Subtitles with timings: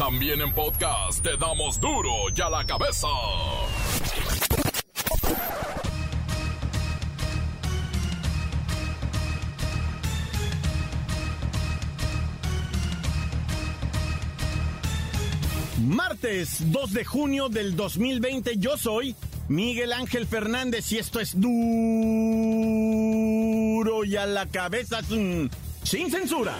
[0.00, 3.06] También en podcast te damos duro y a la cabeza.
[15.84, 19.14] Martes 2 de junio del 2020, yo soy
[19.48, 21.52] Miguel Ángel Fernández y esto es duro
[24.06, 25.50] y a la cabeza sin,
[25.84, 26.56] censura.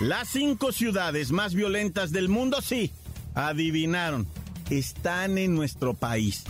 [0.00, 2.90] Las cinco ciudades más violentas del mundo, sí,
[3.34, 4.26] adivinaron,
[4.70, 6.44] están en nuestro país.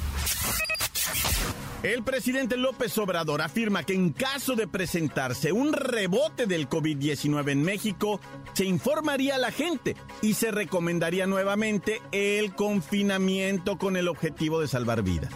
[1.82, 7.64] El presidente López Obrador afirma que en caso de presentarse un rebote del COVID-19 en
[7.64, 8.20] México,
[8.52, 14.68] se informaría a la gente y se recomendaría nuevamente el confinamiento con el objetivo de
[14.68, 15.32] salvar vidas.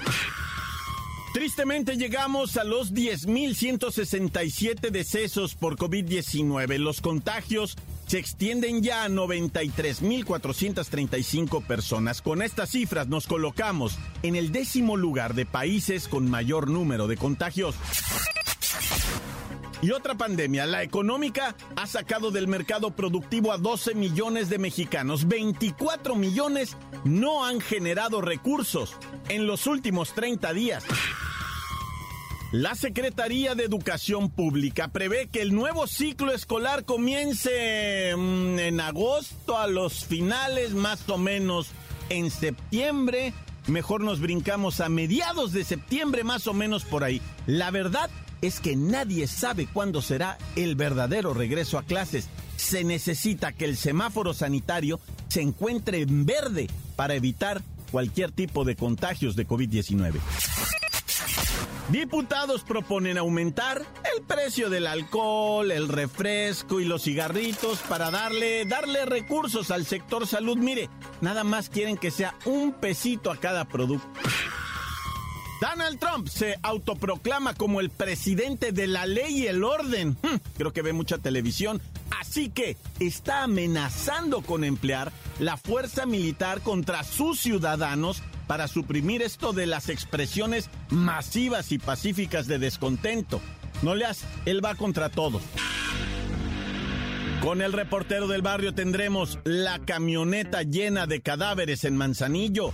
[1.32, 6.78] Tristemente llegamos a los 10.167 decesos por COVID-19.
[6.78, 7.76] Los contagios
[8.14, 12.22] se extienden ya a 93.435 personas.
[12.22, 17.16] Con estas cifras nos colocamos en el décimo lugar de países con mayor número de
[17.16, 17.74] contagios.
[19.82, 25.26] Y otra pandemia, la económica, ha sacado del mercado productivo a 12 millones de mexicanos.
[25.26, 28.94] 24 millones no han generado recursos
[29.28, 30.84] en los últimos 30 días.
[32.54, 39.58] La Secretaría de Educación Pública prevé que el nuevo ciclo escolar comience mm, en agosto,
[39.58, 41.72] a los finales más o menos
[42.10, 43.34] en septiembre.
[43.66, 47.20] Mejor nos brincamos a mediados de septiembre, más o menos por ahí.
[47.48, 48.08] La verdad
[48.40, 52.28] es que nadie sabe cuándo será el verdadero regreso a clases.
[52.54, 58.76] Se necesita que el semáforo sanitario se encuentre en verde para evitar cualquier tipo de
[58.76, 60.20] contagios de COVID-19.
[61.88, 63.84] Diputados proponen aumentar
[64.16, 70.26] el precio del alcohol, el refresco y los cigarritos para darle, darle recursos al sector
[70.26, 70.56] salud.
[70.56, 70.88] Mire,
[71.20, 74.08] nada más quieren que sea un pesito a cada producto.
[75.60, 80.16] Donald Trump se autoproclama como el presidente de la ley y el orden.
[80.22, 81.82] Hmm, creo que ve mucha televisión.
[82.18, 89.52] Así que está amenazando con emplear la fuerza militar contra sus ciudadanos para suprimir esto
[89.52, 93.40] de las expresiones masivas y pacíficas de descontento.
[93.82, 95.40] No le hace, él va contra todo.
[97.42, 102.72] Con el reportero del barrio tendremos la camioneta llena de cadáveres en Manzanillo.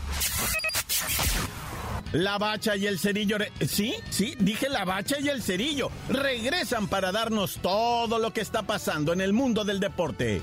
[2.13, 3.39] La bacha y el cerillo.
[3.69, 5.91] Sí, sí, dije la bacha y el cerillo.
[6.09, 10.43] Regresan para darnos todo lo que está pasando en el mundo del deporte.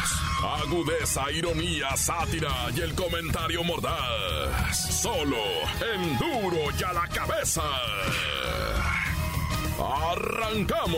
[0.71, 5.01] Agudeza, ironía, sátira y el comentario mordaz.
[5.01, 5.35] Solo
[5.93, 7.61] en duro y a la cabeza.
[9.77, 10.95] ¡Arrancamos!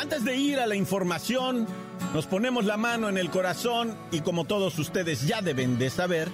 [0.00, 1.66] Antes de ir a la información,
[2.14, 6.30] nos ponemos la mano en el corazón y como todos ustedes ya deben de saber,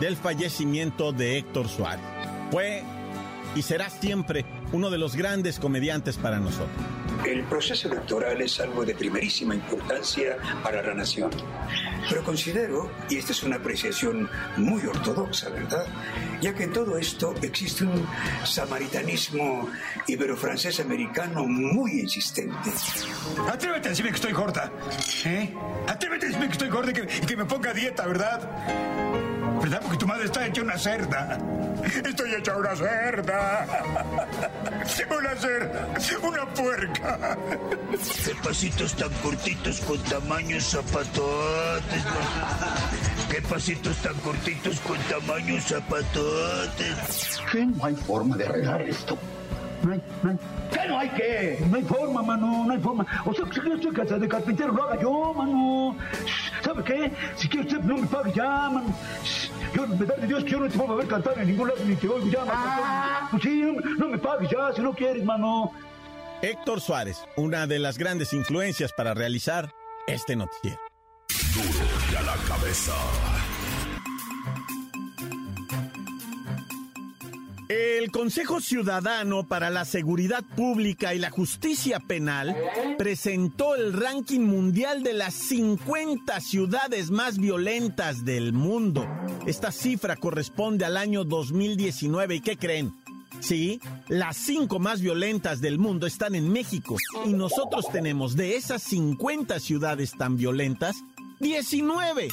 [0.00, 2.06] del fallecimiento de Héctor Suárez.
[2.50, 2.82] Fue
[3.54, 6.70] y será siempre uno de los grandes comediantes para nosotros.
[7.24, 11.30] El proceso electoral es algo de primerísima importancia para la nación.
[12.08, 15.86] Pero considero, y esta es una apreciación muy ortodoxa, ¿verdad?
[16.40, 18.04] Ya que en todo esto existe un
[18.44, 19.68] samaritanismo
[20.08, 22.72] ibero-francés americano muy insistente.
[23.48, 24.72] Atrévete a decirme que estoy gorda.
[25.24, 25.54] ¿Eh?
[25.86, 29.41] Atrévete a decirme que estoy gorda y que, y que me ponga dieta, ¿verdad?
[29.62, 29.80] ¿Verdad?
[29.80, 31.38] Porque tu madre está hecha una cerda.
[32.04, 33.66] Estoy hecha una cerda.
[35.16, 35.88] Una cerda.
[36.20, 37.38] Una puerca.
[38.24, 42.02] Qué pasitos tan cortitos con tamaños zapatotes.
[43.30, 47.40] Qué pasitos tan cortitos con tamaños zapatotes.
[47.52, 47.64] ¿Qué?
[47.64, 49.16] No hay forma de arreglar esto.
[49.84, 50.38] No hay, no hay.
[50.72, 51.64] ¿Qué no hay qué?
[51.68, 53.06] No hay forma, mano, no hay forma.
[53.24, 55.96] O sea, si yo estoy cansado de carpintero, lo haga yo, mano.
[56.62, 57.12] ¿Sabe qué?
[57.36, 58.94] Si quiere usted, no me pague ya, mano.
[59.74, 61.80] Yo, en verdad de Dios, que yo no te puedo ver cantar en ningún lado
[61.84, 63.28] ni te oigo ya, mano.
[63.30, 65.72] Pues sí, no, no me pagues ya, si no quieres, mano.
[66.42, 69.72] Héctor Suárez, una de las grandes influencias para realizar
[70.06, 70.78] este noticiero.
[71.54, 72.92] Duro y a la cabeza.
[78.02, 82.56] El Consejo Ciudadano para la Seguridad Pública y la Justicia Penal
[82.98, 89.06] presentó el ranking mundial de las 50 ciudades más violentas del mundo.
[89.46, 92.34] Esta cifra corresponde al año 2019.
[92.34, 92.92] ¿Y qué creen?
[93.38, 98.82] Sí, las cinco más violentas del mundo están en México y nosotros tenemos de esas
[98.82, 100.96] 50 ciudades tan violentas,
[101.38, 102.26] 19.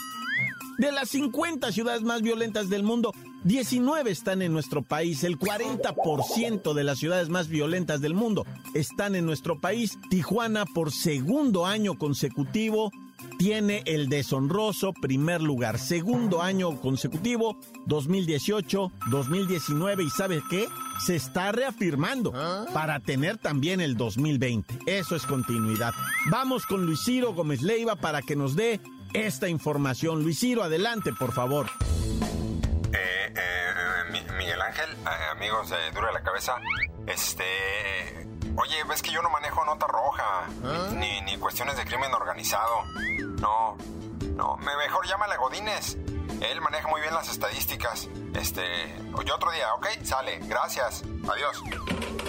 [0.79, 5.25] De las 50 ciudades más violentas del mundo, 19 están en nuestro país.
[5.25, 9.99] El 40% de las ciudades más violentas del mundo están en nuestro país.
[10.09, 12.93] Tijuana, por segundo año consecutivo,
[13.37, 15.79] tiene el deshonroso primer lugar.
[15.79, 20.03] Segundo año consecutivo, 2018, 2019.
[20.03, 20.65] ¿Y sabe qué?
[21.05, 22.31] Se está reafirmando
[22.73, 24.79] para tener también el 2020.
[24.85, 25.93] Eso es continuidad.
[26.31, 28.79] Vamos con Luis Ciro Gómez Leiva para que nos dé
[29.13, 30.23] esta información.
[30.23, 31.67] Luis Ciro, adelante, por favor.
[32.93, 36.55] Eh, eh, Miguel Ángel, eh, amigos de Dura la Cabeza,
[37.07, 38.25] este...
[38.55, 40.47] Oye, ves que yo no manejo nota roja,
[40.95, 42.83] ni, ni cuestiones de crimen organizado.
[43.39, 43.77] No,
[44.35, 45.97] no, mejor llámale a Godínez.
[46.41, 48.09] Él maneja muy bien las estadísticas.
[48.33, 48.61] Este,
[49.13, 49.87] oye, otro día, ¿ok?
[50.03, 51.03] Sale, gracias.
[51.27, 51.63] Adiós.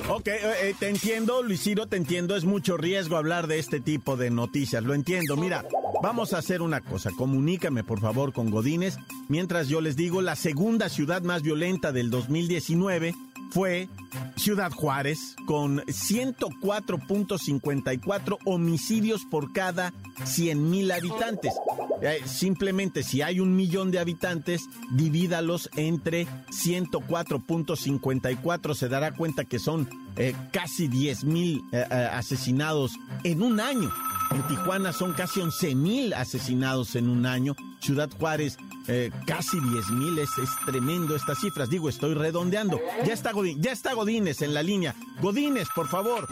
[0.08, 2.34] Ok, eh, te entiendo, Luis Ciro, te entiendo.
[2.36, 4.82] Es mucho riesgo hablar de este tipo de noticias.
[4.82, 5.36] Lo entiendo.
[5.36, 5.64] Mira,
[6.02, 7.10] vamos a hacer una cosa.
[7.16, 8.96] Comunícame, por favor, con Godínez.
[9.28, 13.14] Mientras yo les digo, la segunda ciudad más violenta del 2019
[13.50, 13.88] fue
[14.36, 19.92] Ciudad Juárez, con 104.54 homicidios por cada
[20.24, 21.54] 100 mil habitantes.
[22.02, 24.62] Eh, simplemente si hay un millón de habitantes,
[24.92, 29.88] divídalos entre 104.54, se dará cuenta que son
[30.20, 31.82] eh, casi 10 mil eh,
[32.12, 32.92] asesinados
[33.24, 33.90] en un año.
[34.30, 37.56] En Tijuana son casi 11 mil asesinados en un año.
[37.80, 40.18] Ciudad Juárez, eh, casi 10 mil.
[40.18, 40.28] Es,
[40.66, 41.70] tremendo estas cifras.
[41.70, 42.78] Digo, estoy redondeando.
[43.06, 44.94] Ya está, Godín, ya está Godínez en la línea.
[45.22, 46.28] Godínez, por favor.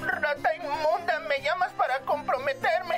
[0.00, 2.96] Rata inmunda, me llamas para comprometerme.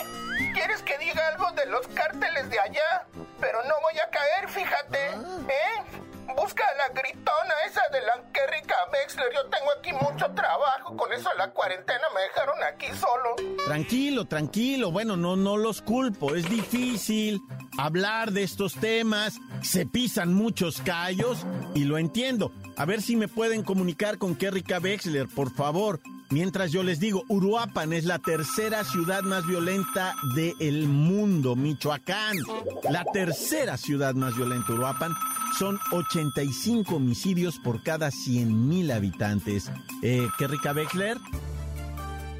[0.55, 3.07] ¿Quieres que diga algo de los cárteles de allá?
[3.41, 5.09] Pero no voy a caer, fíjate.
[5.53, 6.01] ¿Eh?
[6.37, 8.15] Busca a la gritona esa de la
[8.47, 9.33] rica Wexler.
[9.35, 10.97] Yo tengo aquí mucho trabajo.
[10.97, 13.57] Con eso la cuarentena me dejaron aquí solo.
[13.65, 14.93] Tranquilo, tranquilo.
[14.93, 16.35] Bueno, no, no los culpo.
[16.35, 17.41] Es difícil
[17.79, 19.39] hablar de estos temas.
[19.63, 21.45] Se pisan muchos callos
[21.75, 22.53] y lo entiendo.
[22.77, 26.01] A ver si me pueden comunicar con Kerrika Wexler, por favor.
[26.31, 32.37] Mientras yo les digo, Uruapan es la tercera ciudad más violenta del mundo, Michoacán.
[32.89, 35.13] La tercera ciudad más violenta, Uruapan.
[35.59, 39.71] Son 85 homicidios por cada 100 mil habitantes.
[40.03, 41.19] Eh, ¿Qué rica Beckler?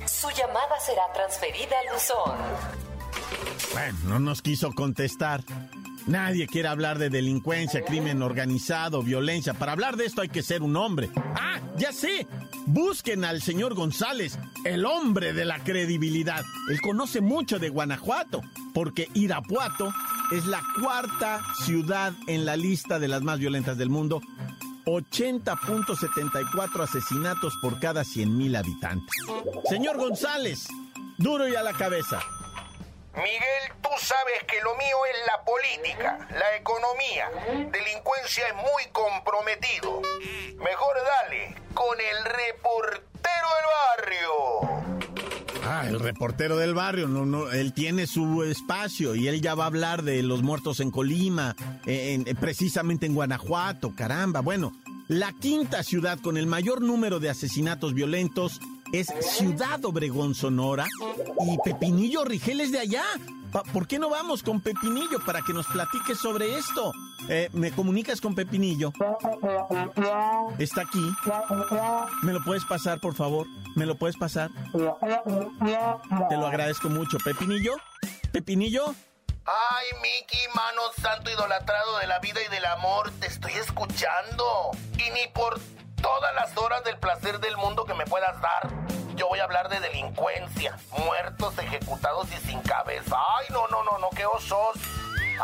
[0.07, 2.39] Su llamada será transferida al buzón.
[3.73, 5.43] Bueno, no nos quiso contestar.
[6.07, 9.55] Nadie quiere hablar de delincuencia, crimen organizado, violencia.
[9.55, 11.11] Para hablar de esto hay que ser un hombre.
[11.37, 11.61] ¡Ah!
[11.77, 12.27] ¡Ya sé!
[12.67, 16.43] Busquen al señor González, el hombre de la credibilidad.
[16.69, 18.41] Él conoce mucho de Guanajuato,
[18.75, 19.93] porque Irapuato
[20.31, 24.21] es la cuarta ciudad en la lista de las más violentas del mundo.
[24.87, 29.15] 80.74 asesinatos por cada 100.000 habitantes.
[29.69, 30.69] Señor González,
[31.19, 32.21] duro y a la cabeza.
[33.15, 37.29] Miguel, tú sabes que lo mío es la política, la economía.
[37.71, 40.01] Delincuencia es muy comprometido.
[40.57, 43.67] Mejor dale con el reportero del
[43.99, 45.30] barrio.
[45.73, 49.63] Ah, el reportero del barrio, no, no, él tiene su espacio y él ya va
[49.63, 51.55] a hablar de los muertos en Colima,
[52.41, 54.41] precisamente en Guanajuato, caramba.
[54.41, 54.73] Bueno,
[55.07, 58.61] la quinta ciudad con el mayor número de asesinatos violentos
[58.93, 60.87] es Ciudad Obregón, Sonora,
[61.47, 63.05] y Pepinillo Rigel es de allá.
[63.73, 66.93] ¿Por qué no vamos con Pepinillo para que nos platique sobre esto?
[67.29, 68.93] Eh, ¿Me comunicas con Pepinillo?
[70.59, 71.05] Está aquí.
[72.23, 73.47] ¿Me lo puedes pasar, por favor?
[73.75, 74.51] ¿Me lo puedes pasar?
[76.29, 77.19] Te lo agradezco mucho.
[77.25, 77.73] ¿Pepinillo?
[78.33, 78.95] ¿Pepinillo?
[79.47, 84.71] Ay, Miki, mano santo idolatrado de la vida y del amor, te estoy escuchando.
[84.95, 85.59] Y ni por
[86.01, 88.71] todas las horas del placer del mundo que me puedas dar.
[89.17, 93.17] Yo voy a hablar de delincuencia, muertos, ejecutados y sin cabeza.
[93.39, 94.77] Ay, no, no, no, no, qué osos.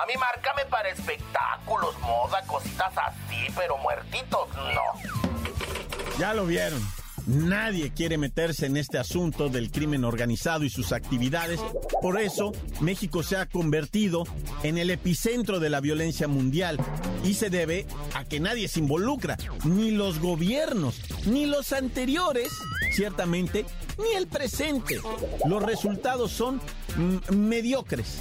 [0.00, 6.18] A mí márcame para espectáculos, moda, cositas así, pero muertitos no.
[6.18, 6.80] Ya lo vieron.
[7.26, 11.60] Nadie quiere meterse en este asunto del crimen organizado y sus actividades.
[12.00, 14.22] Por eso, México se ha convertido
[14.62, 16.78] en el epicentro de la violencia mundial
[17.26, 22.48] y se debe a que nadie se involucra, ni los gobiernos, ni los anteriores,
[22.92, 23.66] ciertamente,
[23.98, 25.00] ni el presente.
[25.46, 26.60] Los resultados son
[26.96, 28.20] mm, mediocres.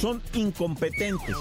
[0.00, 1.36] son incompetentes.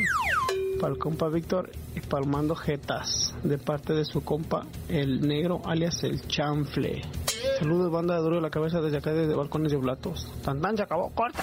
[0.84, 5.62] para compa Víctor y para el mando Jetas, de parte de su compa el Negro
[5.63, 7.02] alias el Chanfle.
[7.58, 10.30] Saludos banda de Duro y a la cabeza desde acá desde Balcones de Blatos.
[10.44, 11.42] Tan tan acabó, corta.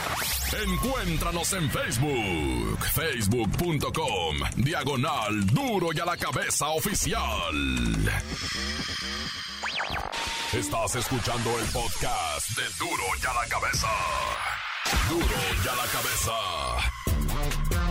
[0.63, 7.55] Encuéntranos en Facebook, facebook.com, diagonal duro y a la cabeza oficial.
[10.53, 13.89] Estás escuchando el podcast de Duro y a la cabeza.
[15.09, 16.90] Duro y a la cabeza.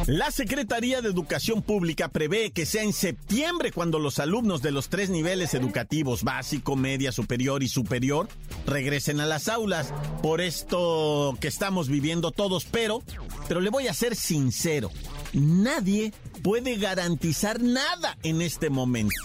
[0.09, 4.89] La Secretaría de Educación Pública prevé que sea en septiembre cuando los alumnos de los
[4.89, 8.27] tres niveles educativos, básico, media, superior y superior,
[8.65, 9.93] regresen a las aulas.
[10.23, 13.03] Por esto que estamos viviendo todos, pero,
[13.47, 14.89] pero le voy a ser sincero,
[15.33, 19.15] nadie puede garantizar nada en este momento.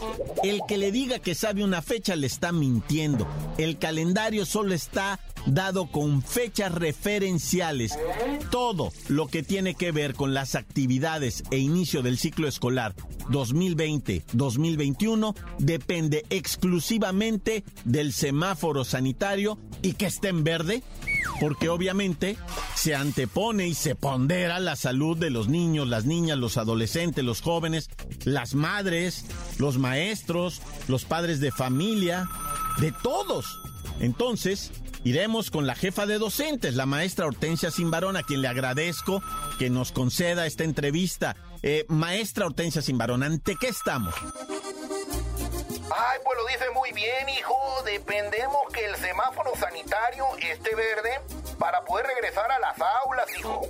[0.43, 3.27] El que le diga que sabe una fecha le está mintiendo.
[3.59, 7.99] El calendario solo está dado con fechas referenciales.
[8.51, 12.95] Todo lo que tiene que ver con las actividades e inicio del ciclo escolar
[13.31, 20.85] 2020-2021 depende exclusivamente del semáforo sanitario y que esté en verde,
[21.41, 22.37] porque obviamente
[22.75, 27.41] se antepone y se pondera la salud de los niños, las niñas, los adolescentes, los
[27.41, 27.91] jóvenes,
[28.25, 29.27] las madres,
[29.59, 32.29] los maestros, los padres de familia,
[32.79, 33.61] de todos.
[34.01, 34.73] Entonces,
[35.05, 39.23] Iremos con la jefa de docentes, la maestra Hortensia Simbarón, a quien le agradezco
[39.59, 41.37] que nos conceda esta entrevista.
[41.63, 44.15] Eh, maestra Hortensia Simbarón, ¿ante qué estamos?
[45.97, 47.57] Ay, pues lo dice muy bien, hijo.
[47.85, 51.21] Dependemos que el semáforo sanitario esté verde
[51.59, 53.61] para poder regresar a las aulas, hijo.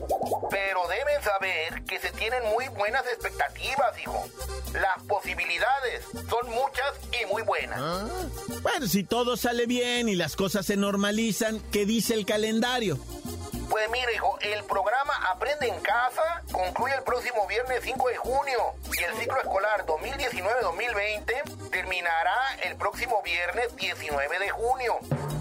[0.51, 4.27] Pero deben saber que se tienen muy buenas expectativas, hijo.
[4.73, 7.79] Las posibilidades son muchas y muy buenas.
[7.81, 8.07] Ah,
[8.63, 12.99] bueno, si todo sale bien y las cosas se normalizan, ¿qué dice el calendario?
[13.69, 18.75] Pues mira, hijo, el programa Aprende en Casa concluye el próximo viernes 5 de junio
[18.99, 24.97] y el ciclo escolar 2019-2020 terminará el próximo viernes 19 de junio.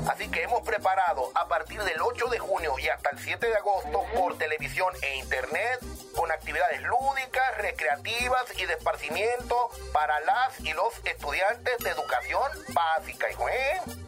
[0.10, 3.56] Así que hemos preparado a partir del 8 de junio y hasta el 7 de
[3.56, 5.80] agosto por televisión e internet
[6.16, 13.28] con actividades lúdicas, recreativas y de esparcimiento para las y los estudiantes de educación básica,
[13.30, 14.03] ¿eh?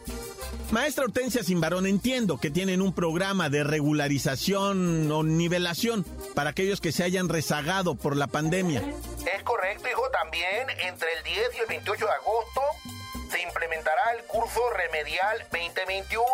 [0.76, 6.04] Maestra Hortensia Simbarón, entiendo que tienen un programa de regularización o nivelación
[6.34, 8.84] para aquellos que se hayan rezagado por la pandemia.
[9.34, 12.62] Es correcto, hijo, también entre el 10 y el 28 de agosto
[13.30, 16.26] se implementará el curso remedial 2021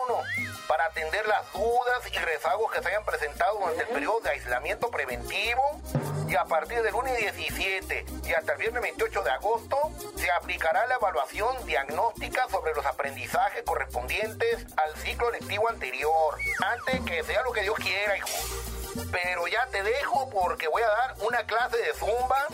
[0.67, 4.89] para atender las dudas y rezagos que se hayan presentado durante el periodo de aislamiento
[4.89, 5.81] preventivo
[6.27, 9.77] y a partir del lunes 17 y hasta el viernes 28 de agosto
[10.15, 17.23] se aplicará la evaluación diagnóstica sobre los aprendizajes correspondientes al ciclo lectivo anterior, antes que
[17.23, 18.29] sea lo que Dios quiera, hijo.
[19.11, 22.45] Pero ya te dejo porque voy a dar una clase de zumba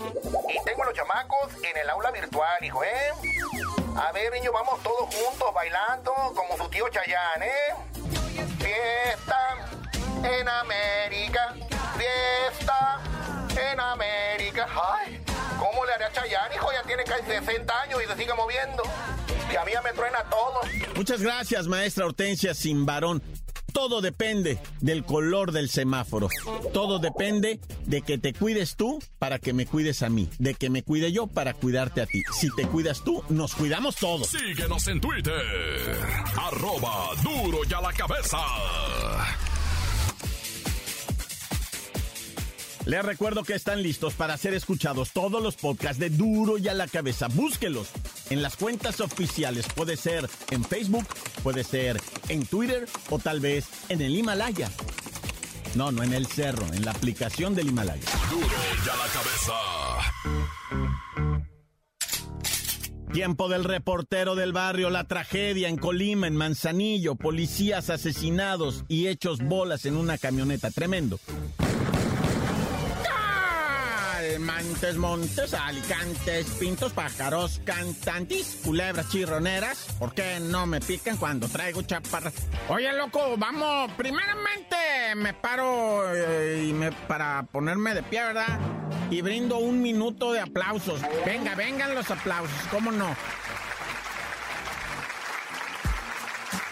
[0.50, 3.87] y tengo a los chamacos en el aula virtual, hijo, ¿eh?
[3.98, 7.74] A ver, niños, vamos todos juntos bailando como su tío Chayán, ¿eh?
[8.60, 9.68] Fiesta
[10.24, 11.56] en América,
[11.98, 13.00] fiesta
[13.60, 14.68] en América.
[14.94, 15.20] Ay,
[15.58, 16.72] ¿cómo le haré a Chayanne, hijo?
[16.72, 18.84] Ya tiene casi 60 años y se sigue moviendo.
[19.52, 20.62] Y a mí ya me truena todo.
[20.96, 23.24] Muchas gracias, maestra Hortensia Simbarón.
[23.78, 26.30] Todo depende del color del semáforo.
[26.74, 30.28] Todo depende de que te cuides tú para que me cuides a mí.
[30.40, 32.24] De que me cuide yo para cuidarte a ti.
[32.34, 34.30] Si te cuidas tú, nos cuidamos todos.
[34.30, 35.32] Síguenos en Twitter.
[36.38, 38.40] Arroba duro y a la cabeza.
[42.88, 46.74] Les recuerdo que están listos para ser escuchados todos los podcasts de Duro y a
[46.74, 47.28] la cabeza.
[47.28, 47.90] Búsquelos
[48.30, 49.66] en las cuentas oficiales.
[49.76, 51.06] Puede ser en Facebook,
[51.48, 54.70] puede ser en Twitter o tal vez en el Himalaya.
[55.76, 58.04] No, no en el cerro, en la aplicación del Himalaya.
[58.30, 59.54] Duro y a la cabeza.
[63.14, 69.40] Tiempo del reportero del barrio, la tragedia en Colima, en Manzanillo, policías asesinados y hechos
[69.40, 70.70] bolas en una camioneta.
[70.70, 71.18] Tremendo.
[74.40, 79.88] Montes, montes, alicantes, pintos, pájaros, cantantes, culebras chirroneras.
[79.98, 82.34] ¿Por qué no me pican cuando traigo chaparras?
[82.70, 84.76] Oye, loco, vamos, primeramente
[85.16, 88.60] me paro eh, para ponerme de pie, ¿verdad?
[89.10, 91.02] Y brindo un minuto de aplausos.
[91.26, 93.16] Venga, vengan los aplausos, ¿cómo no?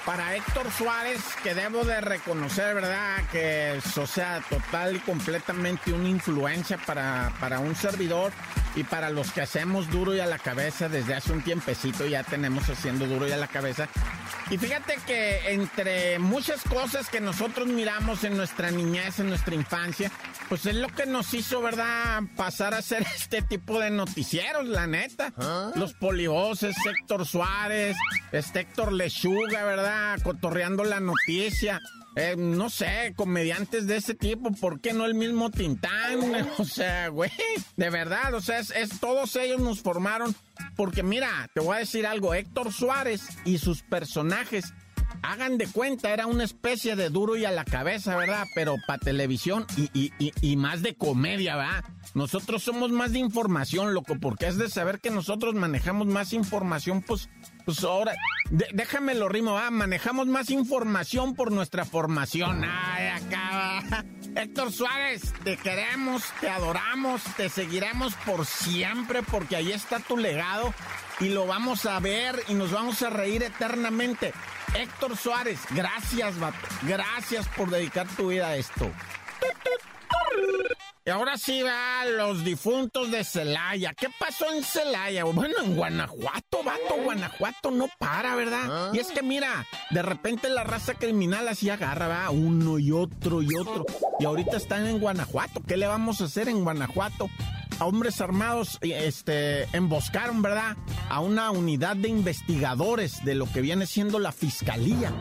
[0.05, 3.23] Para Héctor Suárez, que debo de reconocer, ¿verdad?
[3.31, 8.31] Que es, o sea, total y completamente una influencia para, para un servidor
[8.75, 12.23] y para los que hacemos duro y a la cabeza desde hace un tiempecito ya
[12.23, 13.87] tenemos haciendo duro y a la cabeza.
[14.51, 20.11] Y fíjate que entre muchas cosas que nosotros miramos en nuestra niñez, en nuestra infancia,
[20.49, 22.21] pues es lo que nos hizo, ¿verdad?
[22.35, 25.33] Pasar a hacer este tipo de noticieros, la neta.
[25.75, 27.97] Los polivoces, Héctor Suárez,
[28.31, 29.94] este Héctor Lechuga, ¿verdad?
[30.23, 31.79] Cotorreando la noticia.
[32.15, 36.19] Eh, no sé, comediantes de ese tipo, ¿por qué no el mismo Tintán?
[36.57, 37.31] O sea, güey,
[37.75, 40.33] de verdad, o sea, es, todos ellos nos formaron,
[40.77, 44.73] porque mira, te voy a decir algo, Héctor Suárez y sus personajes,
[45.23, 48.45] hagan de cuenta, era una especie de duro y a la cabeza, ¿verdad?
[48.55, 51.83] Pero para televisión y, y, y más de comedia, ¿verdad?
[52.13, 57.01] Nosotros somos más de información, loco, porque es de saber que nosotros manejamos más información,
[57.01, 57.29] pues
[57.65, 58.15] pues ahora,
[58.49, 62.63] déjame lo rimo, ah, manejamos más información por nuestra formación.
[62.63, 64.05] Ay, acá
[64.35, 70.73] Héctor Suárez, te queremos, te adoramos, te seguiremos por siempre porque ahí está tu legado
[71.21, 74.33] y lo vamos a ver y nos vamos a reír eternamente.
[74.73, 76.57] Héctor Suárez, gracias, vato.
[76.83, 78.91] Gracias por dedicar tu vida a esto.
[79.41, 79.94] Y
[81.11, 83.93] ahora sí va los difuntos de Celaya.
[83.93, 85.23] ¿Qué pasó en Celaya?
[85.23, 88.91] Bueno, en Guanajuato, vato, Guanajuato no para, ¿verdad?
[88.91, 93.43] Y es que mira, de repente la raza criminal así agarra, va uno y otro
[93.43, 93.85] y otro.
[94.19, 95.61] Y ahorita están en Guanajuato.
[95.67, 97.29] ¿Qué le vamos a hacer en Guanajuato?
[97.77, 100.75] A hombres armados este, emboscaron, ¿verdad?
[101.09, 105.13] A una unidad de investigadores de lo que viene siendo la fiscalía.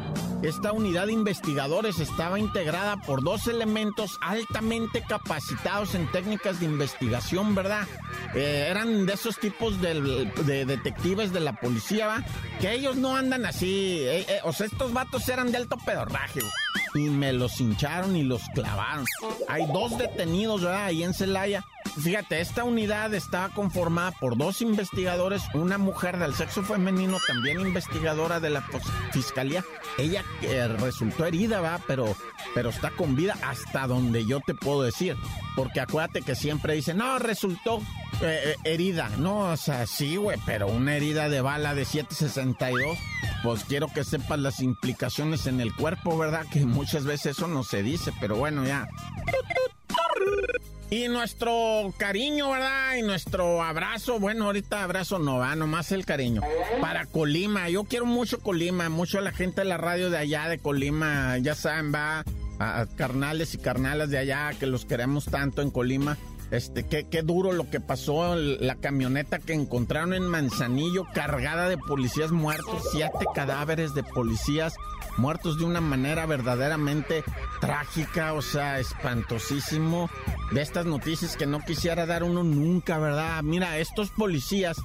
[0.44, 7.54] Esta unidad de investigadores estaba integrada por dos elementos altamente capacitados en técnicas de investigación,
[7.54, 7.88] ¿verdad?
[8.34, 10.30] Eh, eran de esos tipos de,
[10.66, 12.24] detectives de la policía, ¿va?
[12.60, 14.00] Que ellos no andan así.
[14.00, 16.40] Eh, eh, o sea, estos vatos eran de alto pedorraje,
[16.94, 19.04] y me los hincharon y los clavaron.
[19.48, 20.86] Hay dos detenidos, ¿verdad?
[20.86, 21.64] Ahí en Celaya
[22.02, 28.40] Fíjate, esta unidad estaba conformada por dos investigadores, una mujer del sexo femenino, también investigadora
[28.40, 28.64] de la
[29.12, 29.64] fiscalía.
[29.96, 32.16] Ella eh, resultó herida, va, pero,
[32.52, 35.16] pero está con vida hasta donde yo te puedo decir.
[35.54, 37.78] Porque acuérdate que siempre dicen, no, resultó
[38.22, 39.08] eh, eh, herida.
[39.18, 42.98] No, o sea, sí, güey, pero una herida de bala de 762,
[43.44, 46.46] pues quiero que sepas las implicaciones en el cuerpo, ¿verdad?
[46.50, 48.88] Que muchas veces eso no se dice, pero bueno, ya.
[50.88, 52.96] Y nuestro cariño, ¿verdad?
[52.96, 56.40] Y nuestro abrazo, bueno, ahorita abrazo no va, nomás el cariño.
[56.80, 60.48] Para Colima, yo quiero mucho Colima, mucho a la gente de la radio de allá
[60.48, 62.24] de Colima, ya saben, va
[62.58, 66.16] a, carnales y carnalas de allá que los queremos tanto en Colima.
[66.50, 71.78] Este, qué, qué duro lo que pasó, la camioneta que encontraron en Manzanillo cargada de
[71.78, 74.74] policías muertos, siete cadáveres de policías
[75.16, 77.24] muertos de una manera verdaderamente
[77.60, 80.10] trágica, o sea, espantosísimo.
[80.52, 83.42] De estas noticias que no quisiera dar uno nunca, ¿verdad?
[83.42, 84.76] Mira, estos policías,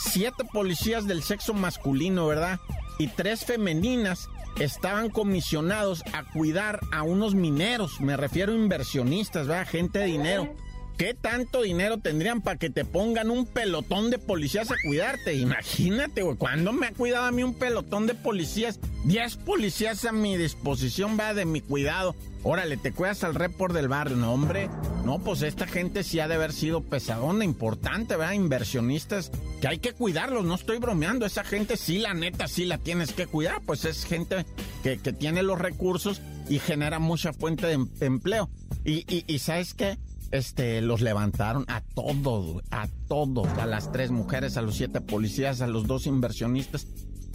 [0.00, 2.60] siete policías del sexo masculino, ¿verdad?
[2.98, 9.68] Y tres femeninas estaban comisionados a cuidar a unos mineros, me refiero a inversionistas, ¿verdad?
[9.68, 10.54] Gente de dinero
[10.98, 15.34] ¿Qué tanto dinero tendrían para que te pongan un pelotón de policías a cuidarte?
[15.34, 18.80] Imagínate, güey, ¿cuándo me ha cuidado a mí un pelotón de policías?
[19.04, 22.16] Diez policías a mi disposición, va de mi cuidado.
[22.42, 24.68] Órale, te cuidas al report del barrio, no, hombre.
[25.04, 28.32] No, pues esta gente sí ha de haber sido pesadona, importante, ¿verdad?
[28.32, 29.30] Inversionistas,
[29.60, 31.26] que hay que cuidarlos, no estoy bromeando.
[31.26, 34.46] Esa gente sí, la neta, sí la tienes que cuidar, pues es gente
[34.82, 38.50] que, que tiene los recursos y genera mucha fuente de em, empleo.
[38.84, 39.96] Y, y, y ¿sabes qué?
[40.30, 45.60] Este, los levantaron a todos, a todos, a las tres mujeres, a los siete policías,
[45.60, 46.86] a los dos inversionistas.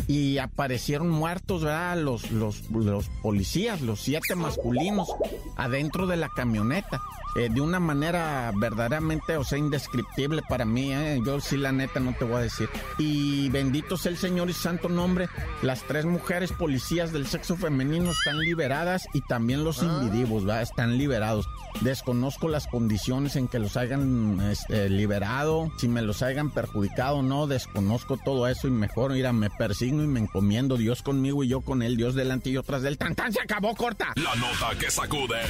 [0.07, 1.97] Y aparecieron muertos, ¿verdad?
[1.97, 5.09] Los, los, los policías, los siete masculinos,
[5.55, 7.01] adentro de la camioneta.
[7.35, 11.19] Eh, de una manera verdaderamente, o sea, indescriptible para mí, ¿eh?
[11.25, 12.69] yo sí la neta no te voy a decir.
[12.99, 15.29] Y bendito sea el Señor y santo nombre,
[15.63, 19.85] las tres mujeres policías del sexo femenino están liberadas y también los ah.
[19.85, 20.61] individuos, ¿verdad?
[20.61, 21.49] Están liberados.
[21.81, 27.23] Desconozco las condiciones en que los hayan este, liberado, si me los hayan perjudicado o
[27.23, 29.49] no, desconozco todo eso y mejor, mira, me
[29.83, 32.83] persigno y me encomiendo Dios conmigo y yo con él, Dios delante y yo tras
[32.83, 34.13] del tan se acabó corta.
[34.15, 35.41] La nota que sacude.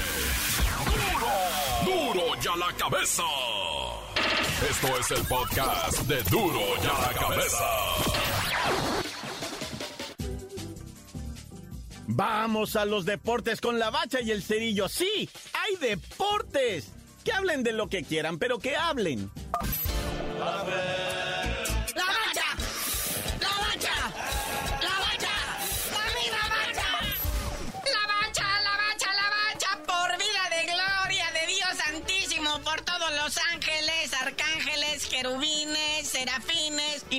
[1.86, 3.22] Duro, duro ya la cabeza.
[4.68, 7.66] Esto es el podcast de Duro ya la cabeza.
[12.08, 14.90] Vamos a los deportes con la bacha y el cerillo.
[14.90, 16.92] Sí, hay deportes.
[17.24, 19.30] Que hablen de lo que quieran, pero que hablen.
[20.40, 20.64] ¡La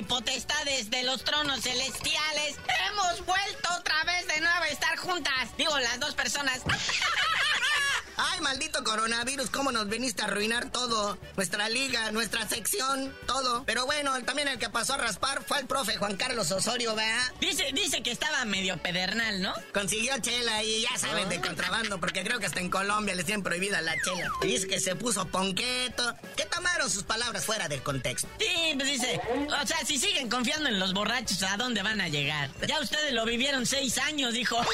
[0.05, 2.55] potestades de los tronos celestiales,
[2.87, 5.49] hemos vuelto otra vez de nuevo a estar juntas.
[5.57, 6.61] Digo, las dos personas.
[8.31, 11.17] Ay, maldito coronavirus, cómo nos viniste a arruinar todo.
[11.35, 13.63] Nuestra liga, nuestra sección, todo.
[13.65, 17.31] Pero bueno, también el que pasó a raspar fue el profe Juan Carlos Osorio, ¿verdad?
[17.39, 19.53] Dice, dice que estaba medio pedernal, ¿no?
[19.73, 21.41] Consiguió chela y ya saben, de ah.
[21.41, 24.31] contrabando, porque creo que hasta en Colombia les tienen prohibida la chela.
[24.41, 28.27] dice que se puso ponqueto, que tomaron sus palabras fuera del contexto.
[28.39, 29.21] Sí, pues dice,
[29.61, 32.49] o sea, si siguen confiando en los borrachos, ¿a dónde van a llegar?
[32.67, 34.57] Ya ustedes lo vivieron seis años, dijo.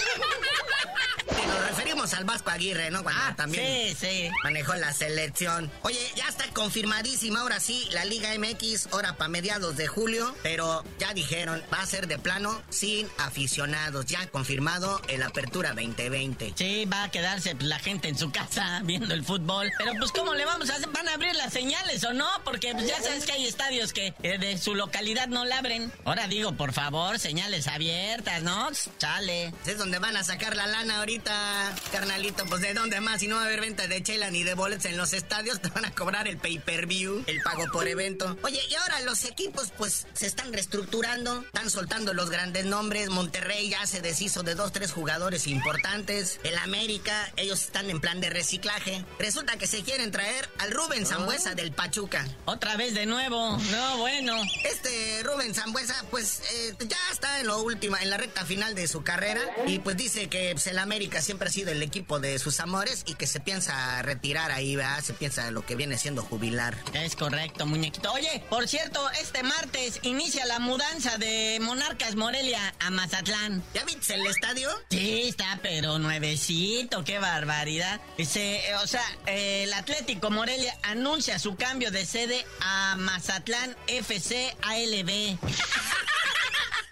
[1.31, 3.03] Y nos referimos al Vasco Aguirre, ¿no?
[3.03, 4.29] Cuando ah, también sí, sí.
[4.43, 5.71] manejó la selección.
[5.81, 10.83] Oye, ya está confirmadísima ahora sí la Liga MX, ahora para mediados de julio, pero
[10.99, 14.05] ya dijeron, va a ser de plano sin aficionados.
[14.05, 16.53] Ya confirmado el Apertura 2020.
[16.55, 19.71] Sí, va a quedarse la gente en su casa viendo el fútbol.
[19.77, 20.89] Pero pues, ¿cómo le vamos a hacer?
[20.89, 22.27] ¿Van a abrir las señales o no?
[22.43, 25.91] Porque pues, ya sabes que hay estadios que eh, de su localidad no la abren.
[26.05, 28.69] Ahora digo, por favor, señales abiertas, ¿no?
[28.99, 29.53] Chale.
[29.65, 33.35] Es donde van a sacar la lana ahorita carnalito, pues de dónde más, si no
[33.35, 35.91] va a haber venta de chela ni de boletos en los estadios, te van a
[35.91, 38.35] cobrar el pay-per-view, el pago por evento.
[38.41, 43.69] Oye, y ahora los equipos pues se están reestructurando, están soltando los grandes nombres, Monterrey
[43.69, 48.31] ya se deshizo de dos, tres jugadores importantes, el América, ellos están en plan de
[48.31, 49.05] reciclaje.
[49.19, 52.27] Resulta que se quieren traer al Rubén Zambuesa del Pachuca.
[52.45, 54.35] Otra vez de nuevo, no, bueno.
[54.63, 58.87] Este Rubén Zambuesa pues eh, ya está en lo último, en la recta final de
[58.87, 62.39] su carrera y pues dice que pues, el América siempre ha sido el equipo de
[62.39, 65.01] sus amores y que se piensa retirar ahí, ¿verdad?
[65.03, 66.77] Se piensa lo que viene siendo jubilar.
[66.93, 68.11] Es correcto, muñequito.
[68.13, 73.63] Oye, por cierto, este martes inicia la mudanza de Monarcas Morelia a Mazatlán.
[73.73, 74.69] ¿Ya viste el estadio?
[74.89, 77.99] Sí, está, pero nuevecito, qué barbaridad.
[78.17, 85.37] Dice, o sea, el Atlético Morelia anuncia su cambio de sede a Mazatlán FC ALB.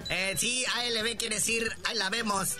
[0.10, 2.58] Eh, sí, ALB quiere decir, ahí la vemos.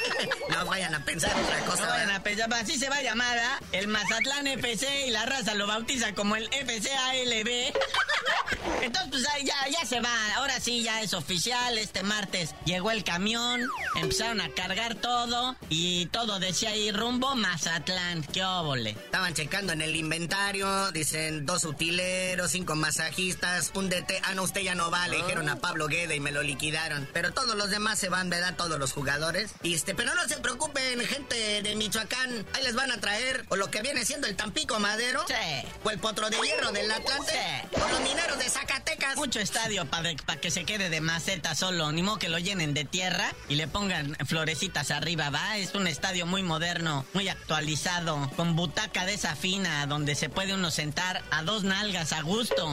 [0.50, 1.82] no vayan a pensar otra cosa.
[1.84, 3.60] No vayan a pensar, así se va a llamar, ¿ah?
[3.72, 7.72] El Mazatlán FC y la raza lo bautiza como el FC ALB.
[8.82, 10.34] Entonces, pues ya, ya se va.
[10.36, 11.76] Ahora sí, ya es oficial.
[11.78, 18.22] Este martes llegó el camión, empezaron a cargar todo y todo decía ahí rumbo Mazatlán.
[18.24, 18.90] ¡Qué óvole!
[18.90, 24.20] Estaban checando en el inventario, dicen dos utileros, cinco masajistas, un DT.
[24.22, 26.91] Ah, no, usted ya no va, le dijeron a Pablo Guede y me lo liquidaron.
[27.12, 28.54] Pero todos los demás se van, ¿verdad?
[28.56, 29.52] Todos los jugadores.
[29.62, 32.46] Y este, pero no se preocupen, gente de Michoacán.
[32.54, 35.24] Ahí les van a traer o lo que viene siendo el Tampico Madero.
[35.26, 35.68] Sí.
[35.84, 37.32] O el Potro de Hierro del Atlante.
[37.32, 37.80] Sí.
[37.80, 39.16] O los mineros de Zacatecas.
[39.16, 41.92] Mucho estadio para que se quede de maceta solo.
[41.92, 45.56] Ni modo que lo llenen de tierra y le pongan florecitas arriba, ¿va?
[45.58, 50.54] Es un estadio muy moderno, muy actualizado, con butaca de esa fina, donde se puede
[50.54, 52.72] uno sentar a dos nalgas a gusto.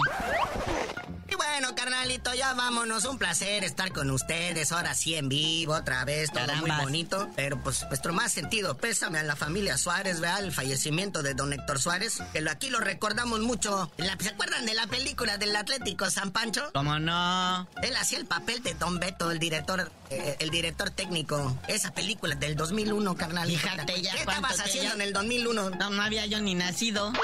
[1.39, 3.05] Bueno, carnalito, ya vámonos.
[3.05, 4.73] Un placer estar con ustedes.
[4.73, 7.29] Ahora sí en vivo, otra vez, todo muy bonito.
[7.37, 11.53] Pero pues nuestro más sentido pésame a la familia Suárez, vea el fallecimiento de don
[11.53, 12.21] Héctor Suárez.
[12.33, 13.89] Que aquí lo recordamos mucho.
[14.19, 16.71] ¿Se acuerdan de la película del Atlético San Pancho?
[16.73, 17.69] ¿Cómo no?
[17.83, 21.57] Él hacía el papel de Don Beto, el director, eh, el director técnico.
[21.69, 23.47] Esa película del 2001, carnal.
[23.47, 24.11] Fíjate ya.
[24.11, 25.69] ¿Qué estabas haciendo en el 2001?
[25.69, 27.13] No, no había yo ni nacido.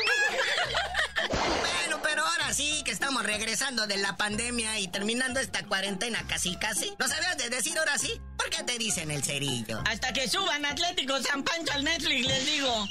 [2.65, 6.91] sí que estamos regresando de la pandemia y terminando esta cuarentena casi casi.
[6.97, 8.19] ¿No sabías de decir ahora sí?
[8.37, 9.81] ¿Por qué te dicen el cerillo?
[9.85, 12.87] Hasta que suban Atlético San Pancho al Netflix, les digo.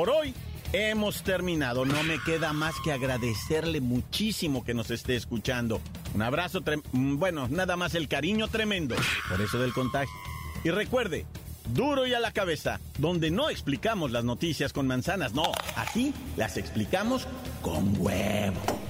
[0.00, 0.32] Por hoy
[0.72, 1.84] hemos terminado.
[1.84, 5.82] No me queda más que agradecerle muchísimo que nos esté escuchando.
[6.14, 8.96] Un abrazo, mm, bueno, nada más el cariño tremendo.
[9.28, 10.14] Por eso del contagio.
[10.64, 11.26] Y recuerde,
[11.74, 16.56] duro y a la cabeza, donde no explicamos las noticias con manzanas, no, aquí las
[16.56, 17.28] explicamos
[17.60, 18.89] con huevo.